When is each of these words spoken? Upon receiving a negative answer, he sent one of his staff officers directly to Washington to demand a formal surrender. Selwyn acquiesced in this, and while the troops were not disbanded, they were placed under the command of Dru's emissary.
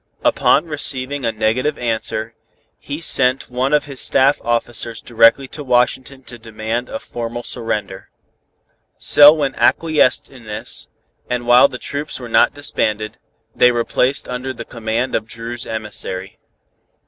Upon 0.23 0.65
receiving 0.65 1.23
a 1.27 1.31
negative 1.31 1.77
answer, 1.77 2.33
he 2.79 3.01
sent 3.01 3.51
one 3.51 3.71
of 3.71 3.85
his 3.85 4.01
staff 4.01 4.41
officers 4.43 4.99
directly 4.99 5.47
to 5.49 5.63
Washington 5.63 6.23
to 6.23 6.39
demand 6.39 6.89
a 6.89 6.97
formal 6.97 7.43
surrender. 7.43 8.09
Selwyn 8.97 9.53
acquiesced 9.53 10.31
in 10.31 10.45
this, 10.45 10.87
and 11.29 11.45
while 11.45 11.67
the 11.67 11.77
troops 11.77 12.19
were 12.19 12.27
not 12.27 12.55
disbanded, 12.55 13.19
they 13.55 13.71
were 13.71 13.85
placed 13.85 14.27
under 14.27 14.53
the 14.53 14.65
command 14.65 15.13
of 15.13 15.27
Dru's 15.27 15.67
emissary. 15.67 16.39